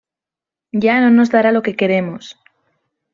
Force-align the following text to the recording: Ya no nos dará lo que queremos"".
Ya 0.71 0.99
no 0.99 1.11
nos 1.11 1.29
dará 1.29 1.51
lo 1.51 1.61
que 1.61 1.75
queremos"". 1.75 2.35